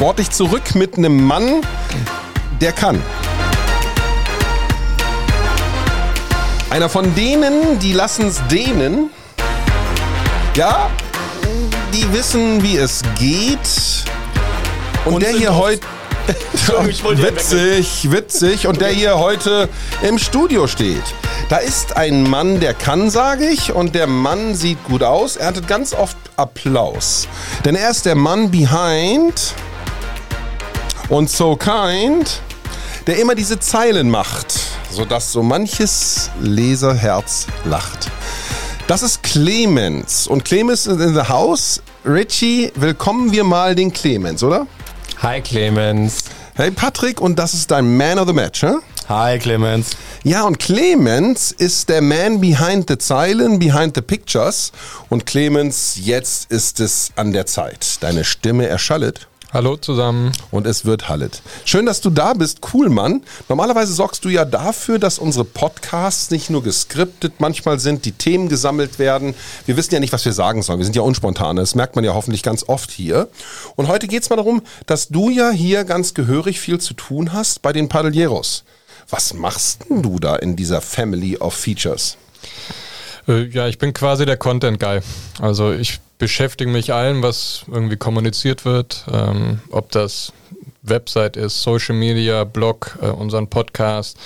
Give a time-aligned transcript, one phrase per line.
[0.00, 1.60] sportlich zurück mit einem Mann,
[2.58, 3.02] der kann.
[6.70, 9.10] Einer von denen, die lassen es denen.
[10.56, 10.88] Ja,
[11.92, 13.58] die wissen, wie es geht.
[15.04, 15.82] Und, Und der hier heute.
[16.86, 18.66] witzig, witzig.
[18.66, 19.68] Und der hier heute
[20.00, 21.04] im Studio steht.
[21.50, 25.36] Da ist ein Mann, der kann, sage ich, und der Mann sieht gut aus.
[25.36, 27.28] Er erntet ganz oft Applaus.
[27.66, 29.54] Denn er ist der Mann behind
[31.10, 32.40] und so kind,
[33.06, 34.46] der immer diese Zeilen macht,
[34.90, 38.08] sodass so manches Leserherz lacht.
[38.86, 40.26] Das ist Clemens.
[40.28, 41.82] Und Clemens ist in the house.
[42.04, 44.66] Richie, willkommen wir mal den Clemens, oder?
[45.20, 46.24] Hi Clemens.
[46.54, 48.74] Hey Patrick, und das ist dein Man of the Match, hä?
[49.08, 49.90] Hi Clemens.
[50.22, 54.70] Ja, und Clemens ist der Man behind the Zeilen, behind the pictures.
[55.08, 57.96] Und Clemens, jetzt ist es an der Zeit.
[58.00, 59.29] Deine Stimme erschallet.
[59.52, 60.30] Hallo zusammen.
[60.52, 61.42] Und es wird Hallet.
[61.64, 62.60] Schön, dass du da bist.
[62.72, 63.22] Cool, Mann.
[63.48, 68.48] Normalerweise sorgst du ja dafür, dass unsere Podcasts nicht nur geskriptet manchmal sind, die Themen
[68.48, 69.34] gesammelt werden.
[69.66, 70.78] Wir wissen ja nicht, was wir sagen sollen.
[70.78, 71.56] Wir sind ja unspontan.
[71.56, 73.26] Das merkt man ja hoffentlich ganz oft hier.
[73.74, 77.32] Und heute geht es mal darum, dass du ja hier ganz gehörig viel zu tun
[77.32, 78.62] hast bei den Padilleros.
[79.08, 82.16] Was machst denn du da in dieser Family of Features?
[83.26, 85.00] Äh, ja, ich bin quasi der Content Guy.
[85.40, 90.32] Also ich beschäftige mich allem, was irgendwie kommuniziert wird, ähm, ob das
[90.82, 94.18] Website ist, Social Media, Blog, äh, unseren Podcast.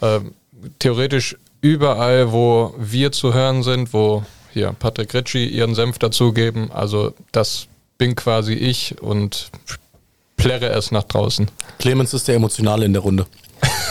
[0.00, 0.20] Äh,
[0.80, 6.70] theoretisch überall, wo wir zu hören sind, wo hier Patrick Ritchie ihren Senf dazugeben.
[6.72, 9.50] Also das bin quasi ich und
[10.36, 11.48] plärre es nach draußen.
[11.78, 13.26] Clemens ist der Emotionale in der Runde.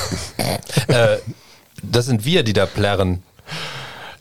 [0.87, 1.17] äh,
[1.81, 3.23] das sind wir, die da plärren.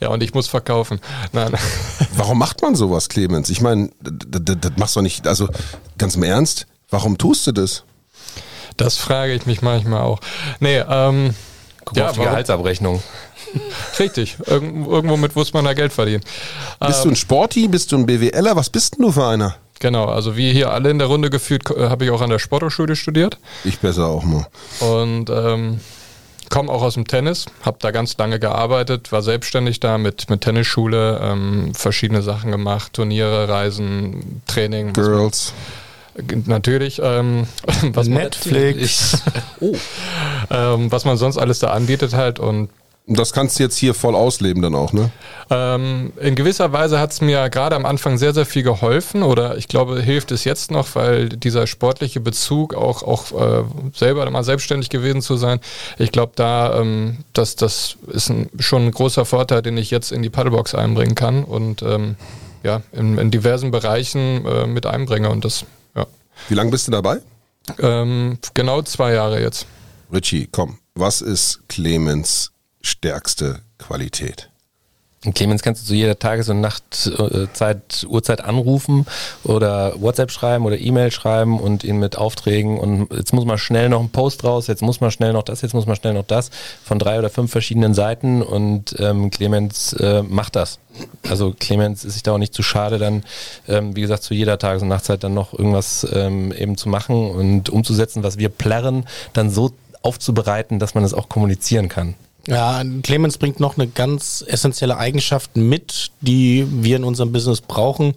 [0.01, 1.01] Ja, und ich muss verkaufen.
[1.33, 1.53] Nein.
[2.15, 3.51] Warum macht man sowas, Clemens?
[3.51, 5.49] Ich meine, das, das machst du nicht, also
[5.99, 7.85] ganz im Ernst, warum tust du das?
[8.77, 10.21] Das frage ich mich manchmal auch.
[10.59, 11.35] Nee, ähm.
[11.85, 13.03] Guck ja, auf die Gehaltsabrechnung.
[13.99, 16.23] Richtig, Irgend, irgendwo mit muss man da Geld verdienen.
[16.79, 19.57] Bist ähm, du ein Sporty, bist du ein BWLer, was bist denn du für einer?
[19.81, 22.39] Genau, also wie hier alle in der Runde gefühlt, äh, habe ich auch an der
[22.39, 23.39] Sporthochschule studiert.
[23.65, 24.47] Ich besser auch mal.
[24.81, 25.81] Und ähm,
[26.51, 30.43] komme auch aus dem Tennis, habe da ganz lange gearbeitet, war selbstständig da mit, mit
[30.43, 34.93] Tennisschule, ähm, verschiedene Sachen gemacht, Turniere, Reisen, Training.
[34.93, 35.55] Girls.
[36.17, 37.01] Man, natürlich.
[37.03, 37.47] Ähm,
[37.93, 39.23] was Netflix.
[39.33, 39.77] Man, oh.
[40.51, 42.69] ähm, was man sonst alles da anbietet halt und
[43.17, 45.11] das kannst du jetzt hier voll ausleben dann auch, ne?
[45.51, 49.57] Ähm, in gewisser Weise hat es mir gerade am Anfang sehr, sehr viel geholfen oder
[49.57, 54.45] ich glaube, hilft es jetzt noch, weil dieser sportliche Bezug auch, auch äh, selber mal
[54.45, 55.59] selbstständig gewesen zu sein,
[55.99, 60.13] ich glaube, da, ähm, das, das ist ein, schon ein großer Vorteil, den ich jetzt
[60.13, 62.15] in die Paddlebox einbringen kann und ähm,
[62.63, 65.65] ja, in, in, diversen Bereichen äh, mit einbringe und das,
[65.97, 66.07] ja.
[66.49, 67.19] Wie lange bist du dabei?
[67.81, 69.67] Ähm, genau zwei Jahre jetzt.
[70.13, 74.51] Richie, komm, was ist Clemens stärkste Qualität.
[75.35, 79.05] Clemens, kannst du zu jeder Tages- und Nachtzeit, Uhrzeit anrufen
[79.45, 83.91] oder WhatsApp schreiben oder E-Mail schreiben und ihn mit Aufträgen und jetzt muss man schnell
[83.91, 86.25] noch einen Post raus, jetzt muss man schnell noch das, jetzt muss man schnell noch
[86.25, 86.51] das
[86.83, 90.79] von drei oder fünf verschiedenen Seiten und ähm, Clemens äh, macht das.
[91.29, 93.23] Also Clemens ist sich da auch nicht zu schade, dann,
[93.69, 97.31] ähm, wie gesagt, zu jeder Tages- und Nachtzeit dann noch irgendwas ähm, eben zu machen
[97.31, 102.15] und umzusetzen, was wir plärren, dann so aufzubereiten, dass man es auch kommunizieren kann.
[102.47, 108.15] Ja, Clemens bringt noch eine ganz essentielle Eigenschaft mit, die wir in unserem Business brauchen.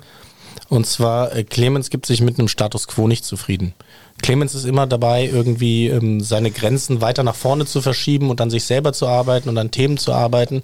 [0.70, 3.74] Und zwar, äh, Clemens gibt sich mit einem Status quo nicht zufrieden.
[4.22, 8.50] Clemens ist immer dabei, irgendwie ähm, seine Grenzen weiter nach vorne zu verschieben und an
[8.50, 10.64] sich selber zu arbeiten und an Themen zu arbeiten.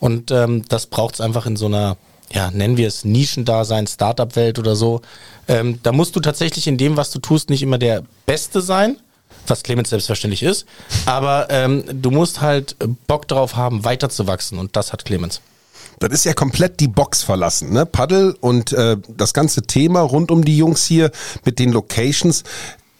[0.00, 1.96] Und ähm, das braucht es einfach in so einer,
[2.32, 5.02] ja, nennen wir es Nischendasein, Startup-Welt oder so.
[5.48, 8.96] Ähm, da musst du tatsächlich in dem, was du tust, nicht immer der Beste sein,
[9.46, 10.66] was Clemens selbstverständlich ist.
[11.06, 15.40] Aber ähm, du musst halt Bock darauf haben, weiterzuwachsen und das hat Clemens.
[16.00, 17.86] Das ist ja komplett die Box verlassen, ne?
[17.86, 21.10] Paddel und äh, das ganze Thema rund um die Jungs hier
[21.44, 22.42] mit den Locations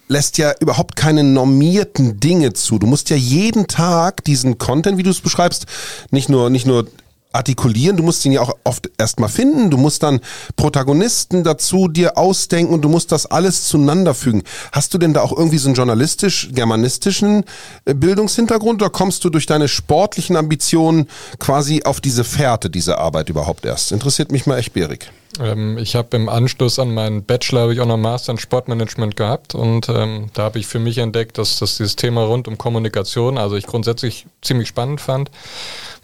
[0.09, 2.79] lässt ja überhaupt keine normierten Dinge zu.
[2.79, 5.67] Du musst ja jeden Tag diesen Content, wie du es beschreibst,
[6.11, 6.87] nicht nur, nicht nur
[7.35, 10.21] artikulieren, du musst ihn ja auch oft erstmal finden, du musst dann
[10.57, 14.43] Protagonisten dazu dir ausdenken und du musst das alles zueinander fügen.
[14.73, 17.45] Hast du denn da auch irgendwie so einen journalistisch-germanistischen
[17.85, 21.09] äh, Bildungshintergrund oder kommst du durch deine sportlichen Ambitionen
[21.39, 23.93] quasi auf diese Fährte, diese Arbeit überhaupt erst?
[23.93, 25.11] Interessiert mich mal echt, Berik.
[25.41, 29.17] Ähm, ich habe im Anschluss an meinen Bachelor habe ich auch noch Master in Sportmanagement
[29.17, 32.59] gehabt und ähm, da habe ich für mich entdeckt, dass, dass dieses Thema rund um
[32.59, 35.31] Kommunikation, also ich grundsätzlich ziemlich spannend fand,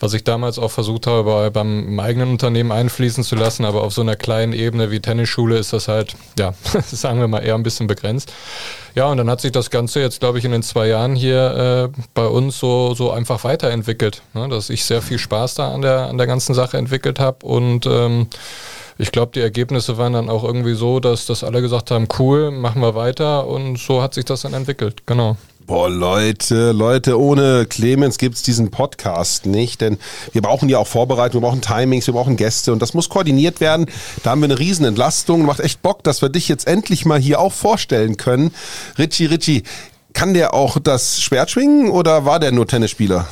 [0.00, 3.92] was ich damals auch versucht habe, bei, beim eigenen Unternehmen einfließen zu lassen, aber auf
[3.92, 6.54] so einer kleinen Ebene wie Tennisschule ist das halt, ja,
[6.86, 8.32] sagen wir mal eher ein bisschen begrenzt.
[8.94, 11.90] Ja, und dann hat sich das Ganze jetzt, glaube ich, in den zwei Jahren hier
[11.94, 14.48] äh, bei uns so, so einfach weiterentwickelt, ne?
[14.48, 17.86] dass ich sehr viel Spaß da an der, an der ganzen Sache entwickelt habe und
[17.86, 18.26] ähm,
[19.00, 22.50] ich glaube, die Ergebnisse waren dann auch irgendwie so, dass, dass alle gesagt haben, cool,
[22.50, 25.36] machen wir weiter und so hat sich das dann entwickelt, genau.
[25.66, 29.98] Boah, Leute, Leute, ohne Clemens gibt's diesen Podcast nicht, denn
[30.32, 33.60] wir brauchen ja auch Vorbereitung, wir brauchen Timings, wir brauchen Gäste und das muss koordiniert
[33.60, 33.86] werden.
[34.24, 35.46] Da haben wir eine riesen Entlastung.
[35.46, 38.52] Macht echt Bock, dass wir dich jetzt endlich mal hier auch vorstellen können.
[38.98, 39.62] Richie, Richie,
[40.12, 43.28] kann der auch das Schwert schwingen oder war der nur Tennisspieler?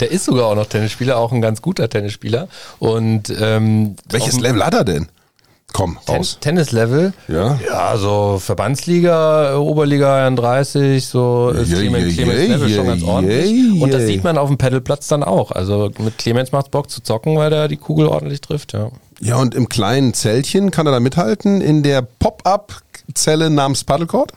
[0.00, 2.48] Der ist sogar auch noch Tennisspieler, auch ein ganz guter Tennisspieler.
[2.78, 5.08] Und ähm, welches Level hat er denn?
[5.72, 6.38] Komm, raus.
[6.40, 7.12] Ten Tennislevel?
[7.28, 7.58] Ja.
[7.66, 13.02] Ja, so Verbandsliga, Oberliga 31, so ist yeah, Clemens, yeah, Clemens Level yeah, schon ganz
[13.02, 13.82] ordentlich.
[13.82, 15.50] Und das sieht man auf dem Pedalplatz dann auch.
[15.50, 18.90] Also mit Clemens macht es Bock zu zocken, weil der die Kugel ordentlich trifft, ja.
[19.20, 24.32] Ja, und im kleinen Zeltchen kann er da mithalten in der Pop-Up-Zelle namens Paddlecourt?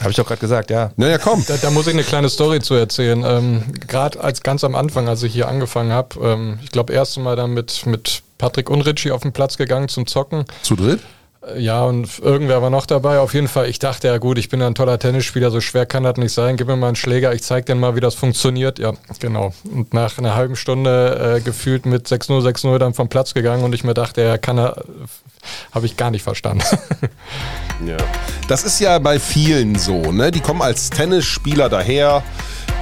[0.00, 0.92] Habe ich doch gerade gesagt, ja.
[0.96, 1.44] Naja, komm.
[1.46, 3.22] Da, da, muss ich eine kleine Story zu erzählen.
[3.24, 7.20] Ähm, gerade als ganz am Anfang, als ich hier angefangen habe, ähm, ich glaube, erste
[7.20, 10.46] Mal dann mit, mit Patrick und Richie auf den Platz gegangen zum Zocken.
[10.62, 11.00] Zu dritt?
[11.46, 13.18] Äh, ja, und irgendwer war noch dabei.
[13.18, 16.02] Auf jeden Fall, ich dachte, ja gut, ich bin ein toller Tennisspieler, so schwer kann
[16.02, 16.56] das nicht sein.
[16.56, 18.78] Gib mir mal einen Schläger, ich zeig dir mal, wie das funktioniert.
[18.78, 19.52] Ja, genau.
[19.64, 23.74] Und nach einer halben Stunde äh, gefühlt mit 6-0, 6-0 dann vom Platz gegangen und
[23.74, 24.84] ich mir dachte, er kann er,
[25.72, 26.64] habe ich gar nicht verstanden.
[27.86, 27.96] ja.
[28.48, 30.30] Das ist ja bei vielen so, ne?
[30.30, 32.22] Die kommen als Tennisspieler daher,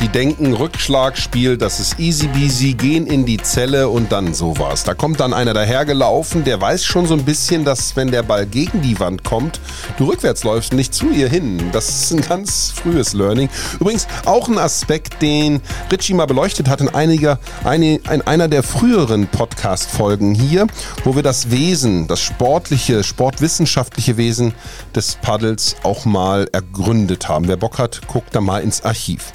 [0.00, 4.84] die denken, Rückschlagspiel, das ist easy peasy, gehen in die Zelle und dann sowas.
[4.84, 8.46] Da kommt dann einer dahergelaufen, der weiß schon so ein bisschen, dass wenn der Ball
[8.46, 9.60] gegen die Wand kommt,
[9.96, 11.70] du rückwärts läufst nicht zu ihr hin.
[11.72, 13.48] Das ist ein ganz frühes Learning.
[13.80, 15.60] Übrigens auch ein Aspekt, den
[15.90, 20.68] Richie mal beleuchtet hat in, einiger, eine, in einer der früheren Podcast-Folgen hier,
[21.02, 24.54] wo wir das Wesen, das sportliche, sportwissenschaftliche Wesen
[24.94, 27.48] des Paddels auch mal ergründet haben.
[27.48, 29.32] Wer Bock hat, guckt da mal ins Archiv.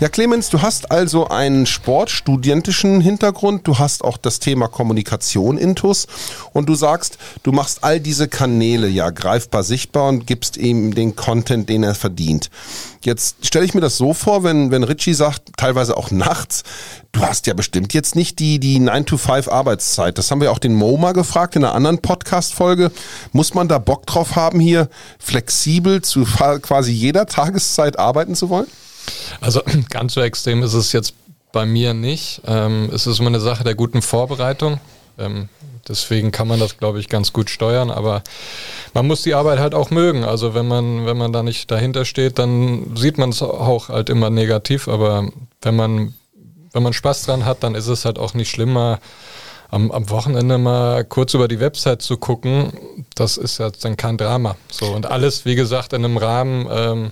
[0.00, 6.06] Ja, Clemens, du hast also einen sportstudentischen Hintergrund, du hast auch das Thema Kommunikation intus
[6.52, 11.16] und du sagst, du machst all diese Kanäle ja greifbar sichtbar und gibst ihm den
[11.16, 12.48] Content, den er verdient.
[13.02, 16.62] Jetzt stelle ich mir das so vor, wenn, wenn Richie sagt, teilweise auch nachts,
[17.10, 20.16] du hast ja bestimmt jetzt nicht die, die 9-to-5 Arbeitszeit.
[20.16, 22.92] Das haben wir auch den MoMA gefragt in einer anderen Podcast-Folge.
[23.32, 28.68] Muss man da Bock drauf haben, hier flexibel zu quasi jeder Tageszeit arbeiten zu wollen?
[29.40, 31.14] Also ganz so extrem ist es jetzt
[31.52, 32.42] bei mir nicht.
[32.46, 34.80] Ähm, es ist immer eine Sache der guten Vorbereitung.
[35.18, 35.48] Ähm,
[35.88, 37.90] deswegen kann man das, glaube ich, ganz gut steuern.
[37.90, 38.22] Aber
[38.94, 40.24] man muss die Arbeit halt auch mögen.
[40.24, 44.10] Also wenn man, wenn man da nicht dahinter steht, dann sieht man es auch halt
[44.10, 44.88] immer negativ.
[44.88, 45.28] Aber
[45.62, 46.14] wenn man,
[46.72, 49.00] wenn man Spaß dran hat, dann ist es halt auch nicht schlimmer.
[49.70, 52.72] Am, am Wochenende mal kurz über die Website zu gucken,
[53.14, 54.56] das ist ja dann kein Drama.
[54.70, 57.10] So und alles, wie gesagt, in einem Rahmen, ähm,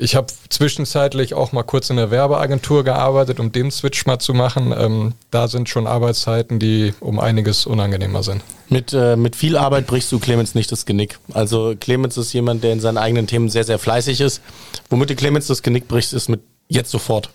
[0.00, 4.32] ich habe zwischenzeitlich auch mal kurz in der Werbeagentur gearbeitet, um den Switch mal zu
[4.32, 4.72] machen.
[4.76, 8.42] Ähm, da sind schon Arbeitszeiten, die um einiges unangenehmer sind.
[8.68, 11.18] Mit, äh, mit viel Arbeit brichst du Clemens nicht das Genick.
[11.34, 14.40] Also Clemens ist jemand, der in seinen eigenen Themen sehr, sehr fleißig ist.
[14.88, 17.30] Womit du Clemens das Genick brichst, ist mit jetzt sofort.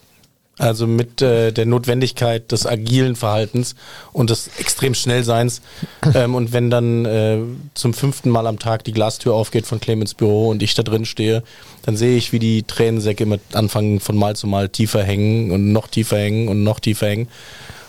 [0.59, 3.73] Also mit äh, der Notwendigkeit des agilen Verhaltens
[4.11, 5.61] und des extrem Schnellseins.
[6.13, 7.39] ähm, und wenn dann äh,
[7.73, 11.05] zum fünften Mal am Tag die Glastür aufgeht von Clemens Büro und ich da drin
[11.05, 11.41] stehe,
[11.83, 15.71] dann sehe ich, wie die Tränensäcke mit anfangen von Mal zu Mal tiefer hängen und
[15.71, 17.29] noch tiefer hängen und noch tiefer hängen.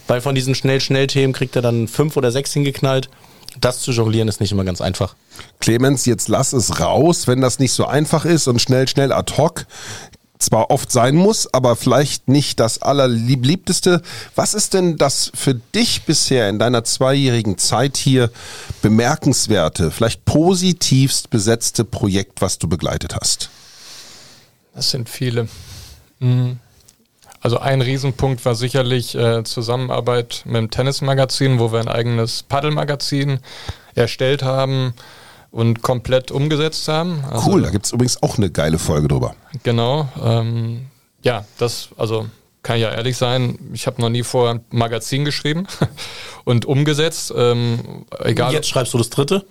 [0.07, 3.11] Weil von diesen Schnell-Schnell-Themen kriegt er dann fünf oder sechs hingeknallt.
[3.61, 5.15] Das zu jonglieren ist nicht immer ganz einfach.
[5.61, 9.35] Clemens, jetzt lass es raus, wenn das nicht so einfach ist und schnell, schnell ad
[9.37, 9.67] hoc
[10.39, 14.03] zwar oft sein muss, aber vielleicht nicht das allerliebteste.
[14.35, 18.31] Was ist denn das für dich bisher in deiner zweijährigen Zeit hier
[18.83, 23.51] bemerkenswerte, vielleicht positivst besetzte Projekt, was du begleitet hast?
[24.75, 25.49] Das sind viele.
[26.19, 26.59] Mhm.
[27.41, 33.39] Also ein Riesenpunkt war sicherlich äh, Zusammenarbeit mit dem Tennismagazin, wo wir ein eigenes Paddelmagazin
[33.95, 34.95] erstellt haben
[35.55, 37.23] und komplett umgesetzt haben.
[37.31, 39.37] Also, cool, da gibt es übrigens auch eine geile Folge drüber.
[39.63, 40.09] Genau.
[40.21, 40.87] Ähm,
[41.23, 42.27] ja, das, also
[42.65, 45.69] kann ich ja ehrlich sein, ich habe noch nie vor ein Magazin geschrieben
[46.45, 47.33] und umgesetzt.
[47.37, 48.53] Ähm, egal.
[48.53, 49.47] Jetzt schreibst du das dritte?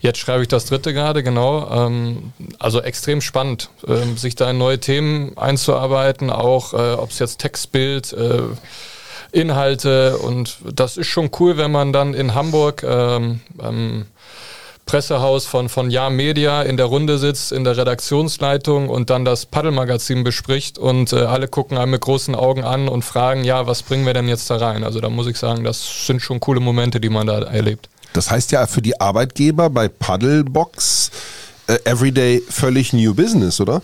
[0.00, 1.86] Jetzt schreibe ich das dritte gerade, genau.
[1.86, 7.18] Ähm, also extrem spannend, ähm, sich da in neue Themen einzuarbeiten, auch äh, ob es
[7.18, 8.40] jetzt Textbild, äh,
[9.32, 14.06] Inhalte und das ist schon cool, wenn man dann in Hamburg ähm, ähm,
[14.86, 19.46] Pressehaus von, von Ja Media in der Runde sitzt, in der Redaktionsleitung und dann das
[19.46, 23.82] Paddelmagazin bespricht und äh, alle gucken einem mit großen Augen an und fragen, ja, was
[23.82, 24.84] bringen wir denn jetzt da rein?
[24.84, 27.88] Also da muss ich sagen, das sind schon coole Momente, die man da erlebt.
[28.12, 31.10] Das heißt ja für die Arbeitgeber bei Paddlebox
[31.68, 33.82] äh, Everyday völlig New Business, oder?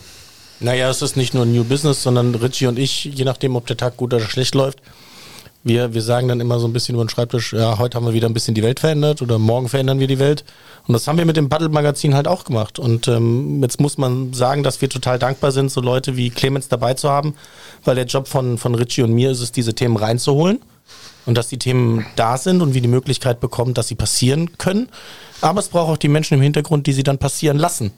[0.61, 3.77] Naja, es ist nicht nur New Business, sondern Richie und ich, je nachdem, ob der
[3.77, 4.81] Tag gut oder schlecht läuft,
[5.65, 8.13] wir, wir sagen dann immer so ein bisschen über den Schreibtisch, ja, heute haben wir
[8.13, 10.45] wieder ein bisschen die Welt verändert oder morgen verändern wir die Welt.
[10.87, 12.79] Und das haben wir mit dem Paddle-Magazin halt auch gemacht.
[12.79, 16.69] Und ähm, jetzt muss man sagen, dass wir total dankbar sind, so Leute wie Clemens
[16.69, 17.35] dabei zu haben,
[17.85, 20.61] weil der Job von, von Richie und mir ist es, diese Themen reinzuholen
[21.27, 24.89] und dass die Themen da sind und wir die Möglichkeit bekommen, dass sie passieren können.
[25.41, 27.93] Aber es braucht auch die Menschen im Hintergrund, die sie dann passieren lassen.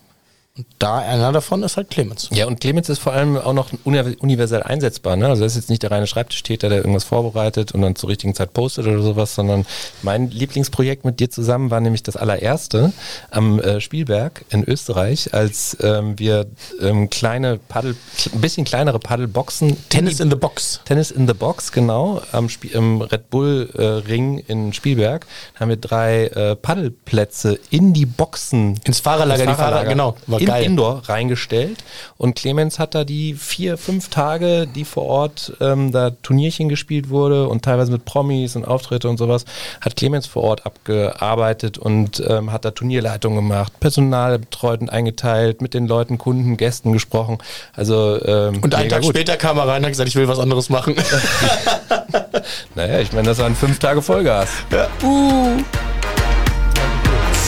[0.61, 2.29] Und da einer davon ist halt Clemens.
[2.33, 5.17] Ja, und Clemens ist vor allem auch noch universell einsetzbar.
[5.17, 5.26] Ne?
[5.26, 8.35] Also er ist jetzt nicht der reine Schreibtischtäter, der irgendwas vorbereitet und dann zur richtigen
[8.35, 9.64] Zeit postet oder sowas, sondern
[10.02, 12.93] mein Lieblingsprojekt mit dir zusammen war nämlich das allererste
[13.31, 16.47] am äh, Spielberg in Österreich, als ähm, wir
[16.83, 17.97] ähm, kleine Paddel,
[18.35, 19.79] ein bisschen kleinere Paddelboxen.
[19.88, 20.81] Tennis in, in the Box.
[20.85, 25.71] Tennis in the Box, genau, am Spiel, im Red Bull äh, Ring in Spielberg haben
[25.71, 28.79] wir drei äh, Paddelplätze in die Boxen.
[28.85, 30.17] Ins Fahrerlager, ins Fahrerlager, genau.
[30.26, 30.64] War in geil.
[30.64, 31.78] Indoor reingestellt.
[32.16, 37.09] Und Clemens hat da die vier, fünf Tage, die vor Ort ähm, da Turnierchen gespielt
[37.09, 39.45] wurde und teilweise mit Promis und Auftritte und sowas,
[39.80, 45.62] hat Clemens vor Ort abgearbeitet und ähm, hat da Turnierleitung gemacht, Personal betreut und eingeteilt,
[45.62, 47.38] mit den Leuten, Kunden, Gästen gesprochen.
[47.75, 49.11] Also ähm, Und einen Tag gut.
[49.11, 50.97] später kam er rein und hat gesagt, ich will was anderes machen.
[52.75, 54.49] naja, ich meine, das waren fünf Tage Vollgas.
[54.71, 54.88] Ja.
[55.02, 55.62] Uh.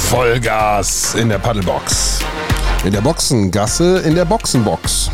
[0.09, 2.21] Vollgas in der Paddlebox.
[2.85, 5.09] In der Boxengasse, in der Boxenbox.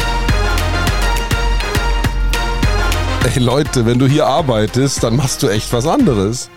[3.24, 6.48] Ey Leute, wenn du hier arbeitest, dann machst du echt was anderes.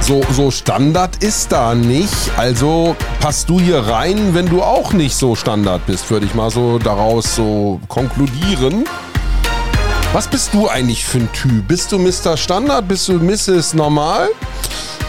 [0.00, 2.12] So, so Standard ist da nicht.
[2.36, 6.50] Also passt du hier rein, wenn du auch nicht so Standard bist, würde ich mal
[6.50, 8.86] so daraus so konkludieren.
[10.12, 11.68] Was bist du eigentlich für ein Typ?
[11.68, 12.36] Bist du Mr.
[12.36, 12.88] Standard?
[12.88, 13.74] Bist du Mrs.
[13.74, 14.30] Normal?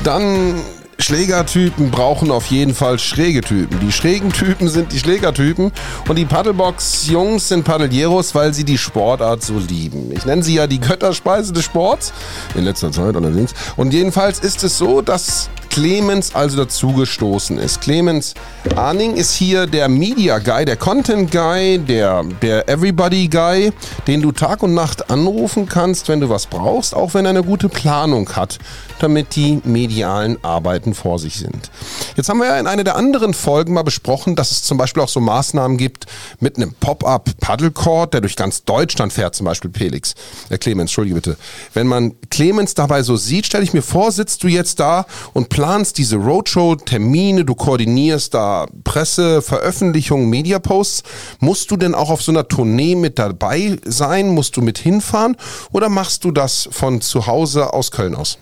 [0.04, 0.62] Dann
[1.00, 3.80] Schlägertypen brauchen auf jeden Fall schräge Typen.
[3.80, 5.72] Die schrägen Typen sind die Schlägertypen
[6.08, 10.12] und die Paddlebox-Jungs sind Paddleieros, weil sie die Sportart so lieben.
[10.12, 12.13] Ich nenne sie ja die Götterspeise des Sports,
[12.56, 13.54] in letzter Zeit allerdings.
[13.75, 17.82] Und jedenfalls ist es so, dass Clemens also dazugestoßen ist.
[17.82, 18.34] Clemens
[18.76, 23.72] Arning ist hier der Media Guy, der Content Guy, der, der Everybody Guy,
[24.08, 27.44] den du Tag und Nacht anrufen kannst, wenn du was brauchst, auch wenn er eine
[27.44, 28.58] gute Planung hat,
[28.98, 31.70] damit die medialen Arbeiten vor sich sind.
[32.16, 35.04] Jetzt haben wir ja in einer der anderen Folgen mal besprochen, dass es zum Beispiel
[35.04, 36.08] auch so Maßnahmen gibt
[36.40, 40.16] mit einem Pop-up Paddlecourt, der durch ganz Deutschland fährt, zum Beispiel Felix.
[40.50, 41.38] Äh, Clemens, entschuldige bitte.
[41.76, 45.50] Wenn man Clemens dabei so sieht, stelle ich mir vor, sitzt du jetzt da und
[45.50, 51.04] planst planst diese Roadshow-Termine, du koordinierst da Presse, Veröffentlichungen, Mediaposts.
[51.42, 54.30] Musst du denn auch auf so einer Tournee mit dabei sein?
[54.30, 55.36] Musst du mit hinfahren?
[55.74, 58.38] Oder machst du das von zu Hause aus Köln aus?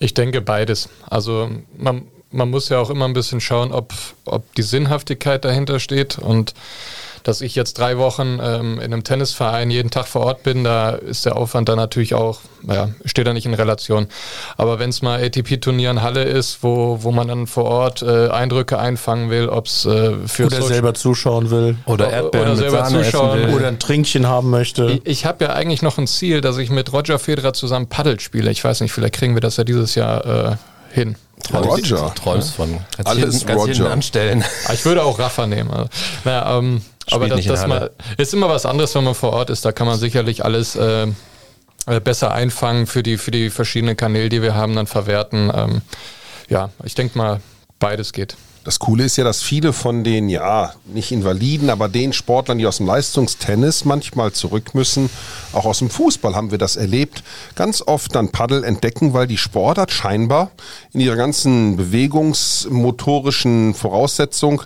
[0.00, 0.88] Ich denke beides.
[1.08, 3.92] Also man, man muss ja auch immer ein bisschen schauen, ob,
[4.24, 6.52] ob die Sinnhaftigkeit dahinter steht und
[7.24, 10.90] dass ich jetzt drei Wochen ähm, in einem Tennisverein jeden Tag vor Ort bin, da
[10.90, 14.06] ist der Aufwand dann natürlich auch, naja, steht da nicht in Relation.
[14.58, 18.28] Aber wenn es mal ATP-Turnier in Halle ist, wo, wo man dann vor Ort äh,
[18.28, 21.76] Eindrücke einfangen will, ob es äh, für Oder selber zuschauen will.
[21.86, 23.54] Oder Erdbeeren oder selber zuschauen will.
[23.54, 24.90] Oder ein Trinkchen haben möchte.
[24.90, 28.20] Ich, ich habe ja eigentlich noch ein Ziel, dass ich mit Roger Federer zusammen Paddel
[28.20, 28.50] spiele.
[28.50, 30.56] Ich weiß nicht, vielleicht kriegen wir das ja dieses Jahr äh,
[30.92, 31.16] hin.
[31.52, 32.12] Roger.
[32.14, 32.80] Du träumst von.
[32.96, 33.90] Kannst Alles Roger.
[33.90, 34.44] anstellen.
[34.66, 35.70] Ah, ich würde auch Rafa nehmen.
[35.70, 35.88] Also,
[36.24, 39.64] naja, ähm, aber das, das mal, ist immer was anderes, wenn man vor Ort ist.
[39.64, 41.06] Da kann man sicherlich alles äh,
[41.86, 45.52] äh, besser einfangen für die, für die verschiedenen Kanäle, die wir haben, dann verwerten.
[45.54, 45.82] Ähm,
[46.48, 47.40] ja, ich denke mal,
[47.78, 48.36] beides geht.
[48.64, 52.66] Das Coole ist ja, dass viele von den, ja, nicht Invaliden, aber den Sportlern, die
[52.66, 55.10] aus dem Leistungstennis manchmal zurück müssen,
[55.52, 57.22] auch aus dem Fußball haben wir das erlebt,
[57.56, 60.50] ganz oft dann Paddel entdecken, weil die Sportart scheinbar
[60.94, 64.62] in ihrer ganzen bewegungsmotorischen Voraussetzung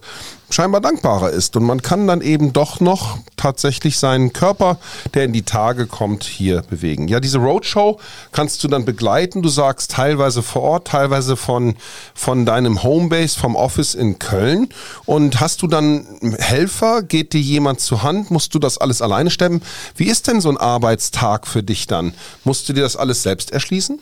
[0.51, 1.57] scheinbar dankbarer ist.
[1.57, 4.79] Und man kann dann eben doch noch tatsächlich seinen Körper,
[5.15, 7.09] der in die Tage kommt, hier bewegen.
[7.09, 7.99] Ja, diese Roadshow
[8.33, 9.43] kannst du dann begleiten.
[9.43, 11.77] Du sagst teilweise vor Ort, teilweise von,
[12.15, 14.69] von deinem Homebase, vom Office in Köln.
[15.05, 16.07] Und hast du dann
[16.39, 17.03] Helfer?
[17.03, 18.31] Geht dir jemand zur Hand?
[18.31, 19.63] Musst du das alles alleine stemmen?
[19.97, 22.15] Wie ist denn so ein Arbeitstag für dich dann?
[22.45, 24.01] Musst du dir das alles selbst erschließen?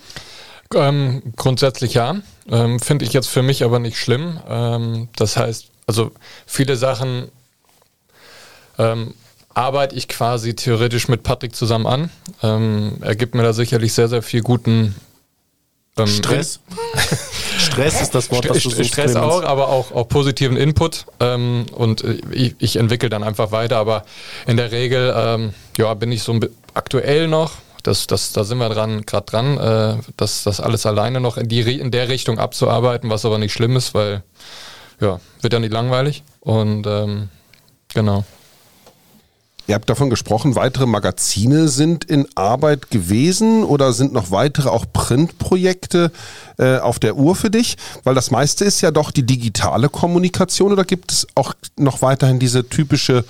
[0.74, 2.16] Ähm, grundsätzlich ja.
[2.48, 4.40] Ähm, Finde ich jetzt für mich aber nicht schlimm.
[4.48, 6.12] Ähm, das heißt, also
[6.46, 7.28] viele Sachen
[8.78, 9.14] ähm,
[9.54, 12.10] arbeite ich quasi theoretisch mit Patrick zusammen an.
[12.42, 14.94] Ähm, er gibt mir da sicherlich sehr, sehr viel guten
[15.96, 16.60] ähm, Stress.
[17.58, 21.06] Stress ist das Wort, was du suchst, Stress auch, aber auch, auch positiven Input.
[21.20, 23.78] Ähm, und ich, ich entwickle dann einfach weiter.
[23.78, 24.04] Aber
[24.46, 26.38] in der Regel ähm, ja, bin ich so
[26.74, 27.52] aktuell noch
[27.86, 31.48] das, das, da sind wir dran, gerade dran, äh, das, das alles alleine noch in,
[31.48, 34.22] die, in der Richtung abzuarbeiten, was aber nicht schlimm ist, weil
[35.00, 36.22] ja, wird ja nicht langweilig.
[36.40, 37.28] Und ähm,
[37.92, 38.24] genau.
[39.68, 44.86] Ihr habt davon gesprochen, weitere Magazine sind in Arbeit gewesen oder sind noch weitere auch
[44.92, 46.12] Printprojekte
[46.58, 47.76] äh, auf der Uhr für dich?
[48.04, 52.38] Weil das meiste ist ja doch die digitale Kommunikation oder gibt es auch noch weiterhin
[52.38, 53.24] diese typische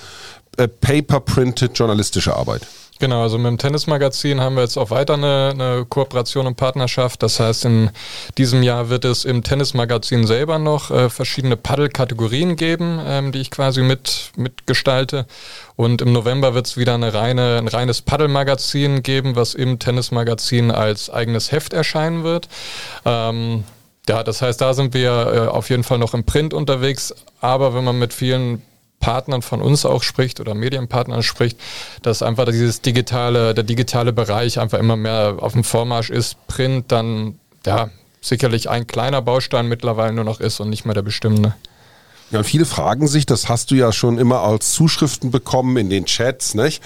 [0.59, 2.67] äh, paper-printed journalistische Arbeit?
[2.99, 7.23] Genau, also mit dem Tennismagazin haben wir jetzt auch weiter eine, eine, Kooperation und Partnerschaft.
[7.23, 7.91] Das heißt, in
[8.39, 13.51] diesem Jahr wird es im Tennismagazin selber noch äh, verschiedene Paddel-Kategorien geben, ähm, die ich
[13.51, 15.27] quasi mit mitgestalte.
[15.77, 20.71] Und im November wird es wieder eine reine, ein reines Paddelmagazin geben, was im Tennismagazin
[20.71, 22.49] als eigenes Heft erscheinen wird.
[23.05, 23.65] Ähm,
[24.09, 27.15] ja, das heißt, da sind wir äh, auf jeden Fall noch im Print unterwegs.
[27.43, 28.63] Aber wenn man mit vielen
[29.07, 31.61] Partnern von uns auch spricht oder Medienpartnern spricht,
[32.03, 36.91] dass einfach dieses digitale, der digitale Bereich einfach immer mehr auf dem Vormarsch ist, Print
[36.91, 41.55] dann ja sicherlich ein kleiner Baustein mittlerweile nur noch ist und nicht mehr der bestimmende.
[42.33, 46.07] Ja, viele fragen sich, das hast du ja schon immer als Zuschriften bekommen in den
[46.07, 46.83] Chats, nicht?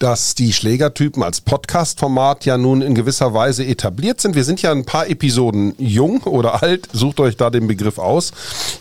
[0.00, 4.34] Dass die Schlägertypen als Podcast-Format ja nun in gewisser Weise etabliert sind.
[4.34, 8.32] Wir sind ja ein paar Episoden jung oder alt, sucht euch da den Begriff aus.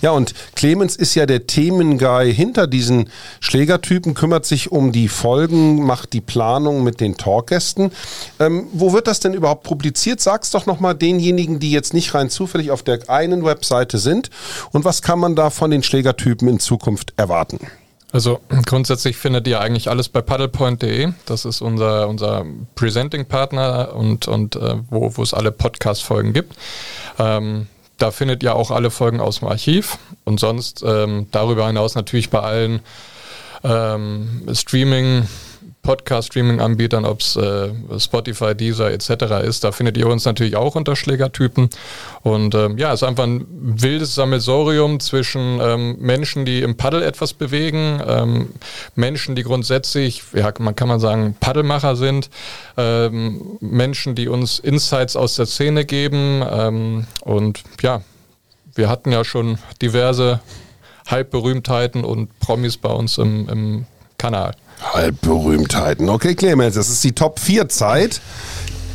[0.02, 3.10] Ja, und Clemens ist ja der Themenguy hinter diesen
[3.42, 7.92] Schlägertypen, kümmert sich um die Folgen, macht die Planung mit den Talkgästen.
[8.40, 10.22] Ähm, wo wird das denn überhaupt publiziert?
[10.22, 14.30] Sag's doch nochmal denjenigen, die jetzt nicht rein zufällig auf der einen Webseite sind.
[14.72, 17.60] Und was kann man da von den Schlägertypen in Zukunft erwarten?
[18.12, 21.10] Also grundsätzlich findet ihr eigentlich alles bei paddlepoint.de.
[21.26, 26.56] Das ist unser, unser Presenting-Partner und, und äh, wo, wo es alle Podcast-Folgen gibt.
[27.20, 31.96] Ähm, da findet ihr auch alle Folgen aus dem Archiv und sonst ähm, darüber hinaus
[31.96, 32.80] natürlich bei allen
[33.64, 35.28] ähm, Streaming-
[35.82, 39.46] Podcast-Streaming-Anbietern, ob es äh, Spotify, Deezer etc.
[39.46, 39.64] ist.
[39.64, 41.70] Da findet ihr uns natürlich auch unter Schlägertypen.
[42.22, 47.02] Und ähm, ja, es ist einfach ein wildes Sammelsorium zwischen ähm, Menschen, die im Paddel
[47.02, 48.50] etwas bewegen, ähm,
[48.96, 52.30] Menschen, die grundsätzlich, ja, man kann man sagen, Paddelmacher sind,
[52.78, 56.44] ähm, Menschen, die uns Insights aus der Szene geben.
[56.50, 58.02] Ähm, und ja,
[58.76, 60.42] wir hatten ja schon diverse
[61.08, 63.86] Halbberühmtheiten und Promis bei uns im, im
[64.18, 64.54] Kanal.
[64.82, 66.10] Halbberühmtheiten.
[66.10, 68.22] Okay, Clemens, das ist die Top 4 Zeit,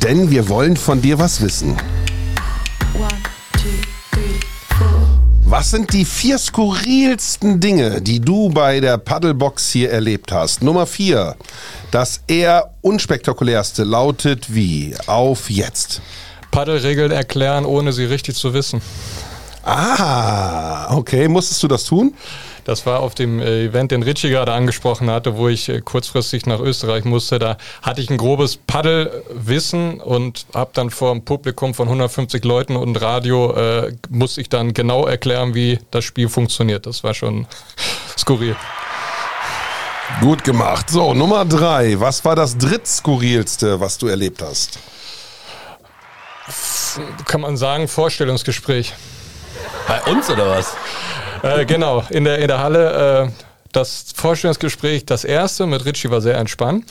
[0.03, 1.77] denn wir wollen von dir was wissen.
[5.47, 10.63] Was sind die vier skurrilsten Dinge, die du bei der Paddlebox hier erlebt hast?
[10.63, 11.35] Nummer 4.
[11.91, 14.95] Das eher unspektakulärste lautet wie?
[15.05, 16.01] Auf jetzt.
[16.51, 18.81] Paddelregeln erklären, ohne sie richtig zu wissen.
[19.63, 21.27] Ah, okay.
[21.27, 22.15] Musstest du das tun?
[22.65, 26.47] Das war auf dem äh, Event, den Richie gerade angesprochen hatte, wo ich äh, kurzfristig
[26.47, 27.37] nach Österreich musste.
[27.37, 32.75] Da hatte ich ein grobes Paddelwissen und habe dann vor einem Publikum von 150 Leuten
[32.75, 36.87] und Radio äh, musste ich dann genau erklären, wie das Spiel funktioniert.
[36.87, 37.45] Das war schon
[38.17, 38.55] skurril.
[40.19, 40.89] Gut gemacht.
[40.89, 41.99] So, Nummer drei.
[41.99, 44.79] Was war das drittskurrilste, was du erlebt hast?
[47.25, 48.93] Kann man sagen, Vorstellungsgespräch.
[49.87, 50.75] Bei uns oder was?
[51.43, 53.25] Äh, genau, in der, in der Halle.
[53.25, 53.45] Äh,
[53.75, 56.85] das Vorstellungsgespräch, das erste mit Richie war sehr entspannt.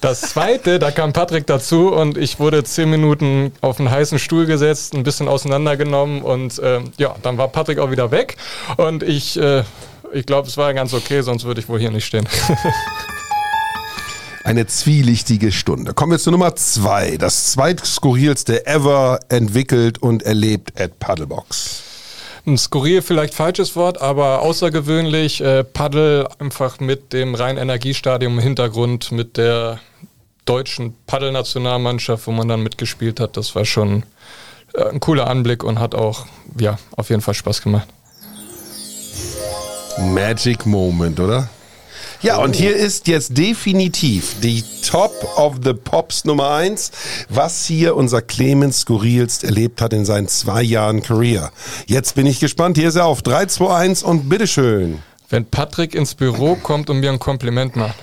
[0.00, 4.46] Das zweite, da kam Patrick dazu und ich wurde zehn Minuten auf einen heißen Stuhl
[4.46, 8.36] gesetzt, ein bisschen auseinandergenommen und äh, ja, dann war Patrick auch wieder weg
[8.76, 9.64] und ich, äh,
[10.12, 12.28] ich glaube, es war ganz okay, sonst würde ich wohl hier nicht stehen.
[14.44, 15.92] Eine zwielichtige Stunde.
[15.92, 17.18] Kommen wir zu Nummer zwei.
[17.18, 21.87] Das zweitskurrilste ever entwickelt und erlebt at Paddlebox
[22.56, 25.40] skurril vielleicht falsches Wort, aber außergewöhnlich.
[25.40, 29.80] Äh, Paddel einfach mit dem rein Energiestadium im Hintergrund, mit der
[30.44, 33.36] deutschen Paddelnationalmannschaft, wo man dann mitgespielt hat.
[33.36, 34.04] Das war schon
[34.74, 36.26] äh, ein cooler Anblick und hat auch,
[36.58, 37.88] ja, auf jeden Fall Spaß gemacht.
[39.98, 41.50] Magic Moment, oder?
[42.20, 46.90] Ja, und hier ist jetzt definitiv die Top of the Pops Nummer eins,
[47.28, 51.52] was hier unser Clemens skurrilst erlebt hat in seinen zwei Jahren Career.
[51.86, 52.76] Jetzt bin ich gespannt.
[52.76, 54.98] Hier ist er auf 3, 2, 1 und bitteschön.
[55.30, 57.94] Wenn Patrick ins Büro kommt und mir ein Kompliment macht.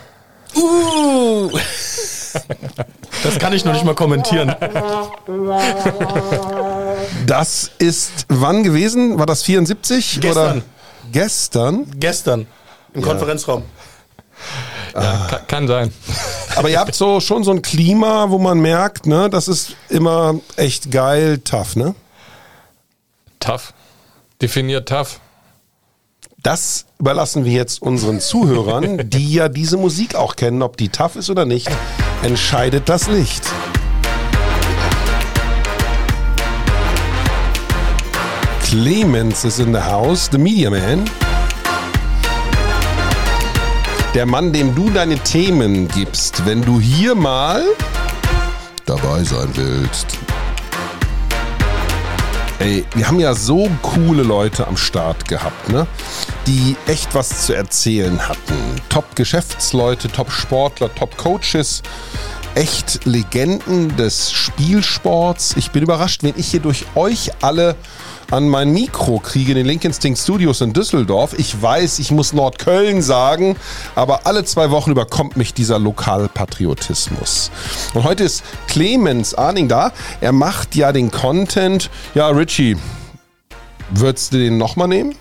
[0.56, 1.52] Uh!
[3.24, 4.56] Das kann ich noch nicht mal kommentieren.
[7.26, 9.18] Das ist wann gewesen?
[9.20, 10.20] War das 74?
[10.22, 10.58] Gestern.
[10.58, 10.62] Oder?
[11.12, 11.88] Gestern?
[12.00, 12.48] Gestern.
[12.94, 13.08] Im ja.
[13.08, 13.64] Konferenzraum.
[14.94, 15.94] Ja, kann, kann sein.
[16.56, 20.36] Aber ihr habt so schon so ein Klima, wo man merkt, ne, das ist immer
[20.56, 21.96] echt geil, tough, ne?
[23.40, 23.74] Tough.
[24.42, 25.20] Definiert tough.
[26.42, 31.16] Das überlassen wir jetzt unseren Zuhörern, die ja diese Musik auch kennen, ob die tough
[31.16, 31.70] ist oder nicht,
[32.22, 33.44] entscheidet das Licht.
[38.64, 41.06] Clemens is in the house, the Media Man.
[44.16, 47.62] Der Mann, dem du deine Themen gibst, wenn du hier mal
[48.86, 50.18] dabei sein willst.
[52.60, 55.86] Ey, wir haben ja so coole Leute am Start gehabt, ne?
[56.48, 58.56] Die echt was zu erzählen hatten.
[58.88, 61.84] Top-Geschäftsleute, Top-Sportler, Top-Coaches,
[62.54, 65.56] echt Legenden des Spielsports.
[65.58, 67.76] Ich bin überrascht, wenn ich hier durch euch alle
[68.32, 71.38] an mein Mikro kriege in den Link Instinct Studios in Düsseldorf.
[71.38, 73.56] Ich weiß, ich muss Nordköln sagen,
[73.96, 77.52] aber alle zwei Wochen überkommt mich dieser Lokalpatriotismus.
[77.94, 79.92] Und heute ist Clemens Arning da.
[80.22, 81.90] Er macht ja den Content.
[82.14, 82.78] Ja, Richie,
[83.92, 85.16] würdest du den nochmal nehmen?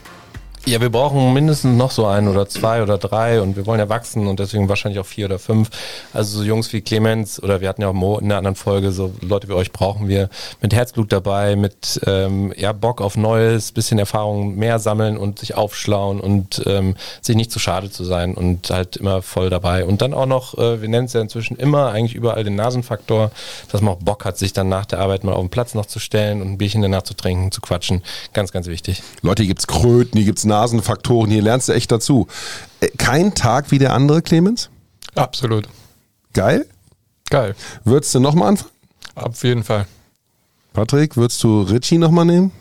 [0.67, 3.91] Ja, wir brauchen mindestens noch so ein oder zwei oder drei und wir wollen ja
[3.91, 5.69] wachsen und deswegen wahrscheinlich auch vier oder fünf.
[6.15, 8.91] Also so Jungs wie Clemens oder wir hatten ja auch Mo in einer anderen Folge,
[8.91, 10.31] so Leute wie euch brauchen wir
[10.63, 15.55] mit Herzblut dabei, mit ähm, ja, Bock auf Neues, bisschen Erfahrung mehr sammeln und sich
[15.55, 19.85] aufschlauen und ähm, sich nicht zu schade zu sein und halt immer voll dabei.
[19.85, 23.33] Und dann auch noch, äh, wir nennen es ja inzwischen immer eigentlich überall den Nasenfaktor,
[23.71, 25.85] dass man auch Bock hat, sich dann nach der Arbeit mal auf den Platz noch
[25.85, 28.03] zu stellen und ein Bierchen danach zu trinken, zu quatschen.
[28.33, 29.03] Ganz, ganz wichtig.
[29.21, 32.29] Leute, hier gibt's Kröten, hier gibt's Nasenfaktoren, hier lernst du echt dazu.
[32.81, 34.71] Äh, Kein Tag wie der andere, Clemens?
[35.17, 35.69] Absolut.
[36.33, 36.67] Geil?
[37.29, 37.57] Geil.
[37.85, 38.71] Würdest du nochmal anfangen?
[39.17, 39.87] Auf jeden Fall.
[40.73, 42.53] Patrick, würdest du Richie nochmal nehmen?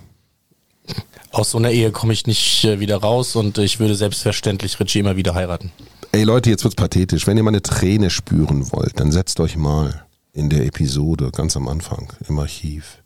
[1.31, 4.99] Aus so einer Ehe komme ich nicht äh, wieder raus und ich würde selbstverständlich Richie
[4.99, 5.71] immer wieder heiraten.
[6.11, 7.25] Ey Leute, jetzt wird's pathetisch.
[7.27, 11.55] Wenn ihr mal eine Träne spüren wollt, dann setzt euch mal in der Episode ganz
[11.57, 13.03] am Anfang im Archiv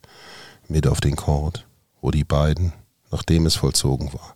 [0.67, 1.65] mit auf den Chord,
[2.01, 2.73] wo die beiden,
[3.11, 4.35] nachdem es vollzogen war,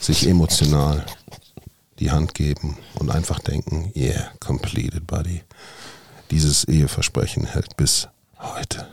[0.00, 1.04] sich emotional
[1.98, 5.42] die Hand geben und einfach denken, yeah, completed, buddy.
[6.30, 8.86] Dieses Eheversprechen hält bis heute.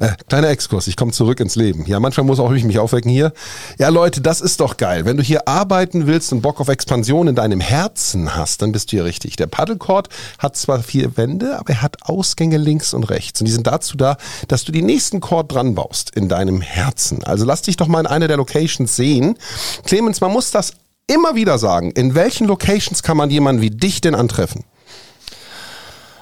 [0.00, 1.84] Äh, kleiner Exkurs, ich komme zurück ins Leben.
[1.86, 3.32] Ja, manchmal muss auch ich mich aufwecken hier.
[3.78, 5.04] Ja, Leute, das ist doch geil.
[5.04, 8.90] Wenn du hier arbeiten willst und Bock auf Expansion in deinem Herzen hast, dann bist
[8.92, 9.36] du hier richtig.
[9.36, 13.40] Der Paddlecord hat zwar vier Wände, aber er hat Ausgänge links und rechts.
[13.40, 14.16] Und die sind dazu da,
[14.48, 17.24] dass du die nächsten Chord dran baust in deinem Herzen.
[17.24, 19.36] Also lass dich doch mal in einer der Locations sehen.
[19.84, 20.72] Clemens, man muss das
[21.06, 21.90] immer wieder sagen.
[21.92, 24.64] In welchen Locations kann man jemanden wie dich denn antreffen?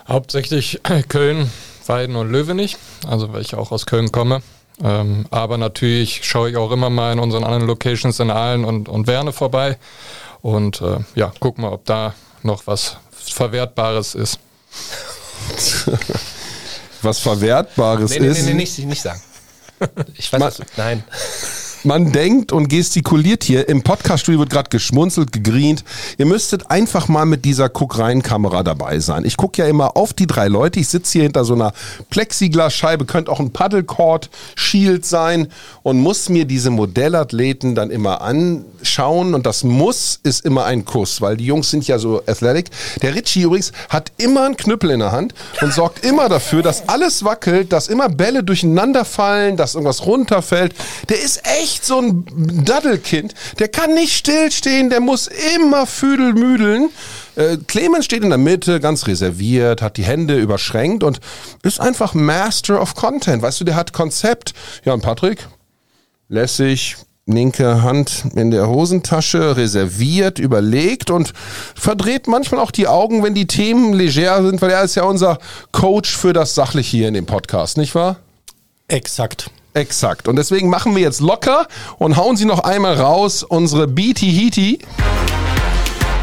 [0.09, 1.51] Hauptsächlich Köln,
[1.87, 2.77] Weiden und Löwenich,
[3.09, 4.43] also weil ich auch aus Köln komme.
[4.83, 8.89] Ähm, aber natürlich schaue ich auch immer mal in unseren anderen Locations in Aalen und,
[8.89, 9.79] und Werne vorbei.
[10.41, 14.39] Und äh, ja, guck mal, ob da noch was Verwertbares ist.
[17.03, 18.39] Was Verwertbares Nee, nee, ist.
[18.43, 19.21] nee, nee, nicht, nicht sagen.
[20.15, 21.03] Ich weiß, Ma- was du, nein.
[21.85, 23.69] Man denkt und gestikuliert hier.
[23.69, 25.83] Im Podcaststudio wird gerade geschmunzelt, gegrient.
[26.17, 29.25] Ihr müsstet einfach mal mit dieser Guck-Rein-Kamera dabei sein.
[29.25, 30.79] Ich gucke ja immer auf die drei Leute.
[30.79, 31.73] Ich sitze hier hinter so einer
[32.11, 35.49] Plexiglasscheibe, könnte auch ein Paddlecord-Shield sein
[35.83, 38.23] und muss mir diese Modellathleten dann immer
[38.93, 39.35] anschauen.
[39.35, 42.71] Und das Muss ist immer ein Kuss, weil die Jungs sind ja so athletic.
[43.01, 46.89] Der Richie übrigens hat immer einen Knüppel in der Hand und sorgt immer dafür, dass
[46.89, 50.75] alles wackelt, dass immer Bälle durcheinander fallen, dass irgendwas runterfällt.
[51.09, 52.25] Der ist echt so ein
[52.65, 53.35] Daddelkind.
[53.59, 56.91] Der kann nicht stillstehen, der muss immer füdelmüdeln.
[57.35, 61.21] Äh, Clemens steht in der Mitte, ganz reserviert, hat die Hände überschränkt und
[61.63, 63.43] ist einfach Master of Content.
[63.43, 64.53] Weißt du, der hat Konzept.
[64.85, 65.49] Ja, und Patrick?
[66.33, 71.33] lässig, linke Hand in der Hosentasche, reserviert, überlegt und
[71.75, 75.39] verdreht manchmal auch die Augen, wenn die Themen leger sind, weil er ist ja unser
[75.71, 78.17] Coach für das Sachliche hier in dem Podcast, nicht wahr?
[78.89, 79.51] Exakt.
[79.75, 80.29] Exakt.
[80.29, 81.67] Und deswegen machen wir jetzt locker
[81.99, 84.81] und hauen sie noch einmal raus, unsere BT Heaty.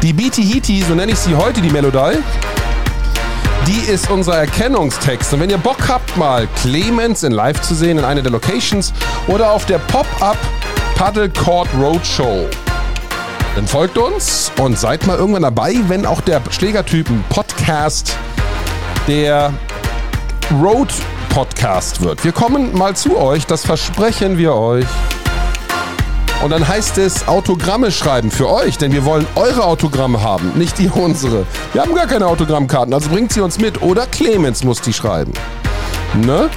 [0.02, 2.18] Die BT Heaty, so nenne ich sie heute, die Melodie.
[3.66, 5.32] Die ist unser Erkennungstext.
[5.32, 8.92] Und wenn ihr Bock habt, mal Clemens in live zu sehen in einer der Locations
[9.26, 10.38] oder auf der Pop-Up
[11.00, 12.46] Paddle Court Roadshow,
[13.56, 18.18] dann folgt uns und seid mal irgendwann dabei, wenn auch der Schlägertypen Podcast
[19.08, 19.50] der
[20.62, 20.92] Road
[21.30, 22.22] Podcast wird.
[22.22, 24.84] Wir kommen mal zu euch, das versprechen wir euch.
[26.42, 30.78] Und dann heißt es Autogramme schreiben für euch, denn wir wollen eure Autogramme haben, nicht
[30.78, 31.46] die unsere.
[31.72, 33.80] Wir haben gar keine Autogrammkarten, also bringt sie uns mit.
[33.80, 35.32] Oder Clemens muss die schreiben.
[36.26, 36.50] Ne?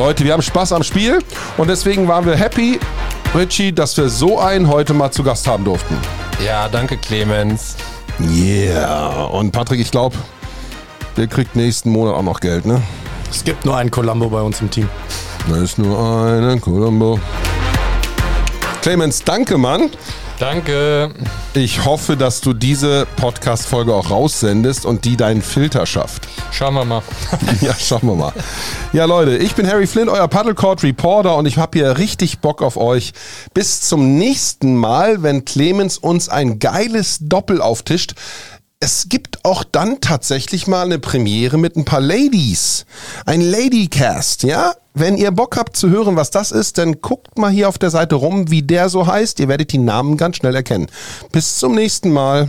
[0.00, 1.18] Leute, wir haben Spaß am Spiel
[1.58, 2.80] und deswegen waren wir happy,
[3.34, 5.94] Richie, dass wir so einen heute mal zu Gast haben durften.
[6.42, 7.76] Ja, danke Clemens.
[8.18, 9.24] Yeah.
[9.26, 10.16] Und Patrick, ich glaube,
[11.18, 12.80] der kriegt nächsten Monat auch noch Geld, ne?
[13.30, 14.88] Es gibt nur einen Columbo bei uns im Team.
[15.50, 17.20] Da ist nur einen Columbo.
[18.80, 19.90] Clemens, danke, Mann.
[20.40, 21.10] Danke.
[21.52, 26.28] Ich hoffe, dass du diese Podcast-Folge auch raussendest und die deinen Filter schafft.
[26.50, 27.02] Schauen wir mal.
[27.60, 28.32] Ja, schauen wir mal.
[28.94, 32.62] Ja, Leute, ich bin Harry Flynn, euer Paddlecourt Reporter und ich habe hier richtig Bock
[32.62, 33.12] auf euch.
[33.52, 38.14] Bis zum nächsten Mal, wenn Clemens uns ein geiles Doppel auftischt.
[38.82, 42.86] Es gibt auch dann tatsächlich mal eine Premiere mit ein paar Ladies.
[43.26, 44.72] Ein Ladycast, ja?
[44.94, 47.90] Wenn ihr Bock habt zu hören, was das ist, dann guckt mal hier auf der
[47.90, 49.38] Seite rum, wie der so heißt.
[49.40, 50.86] Ihr werdet die Namen ganz schnell erkennen.
[51.30, 52.48] Bis zum nächsten Mal.